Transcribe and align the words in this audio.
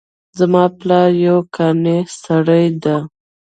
زما 0.37 0.63
پلار 0.79 1.09
یو 1.27 1.37
قانع 1.55 1.99
سړی 2.23 2.65
ده 2.83 2.95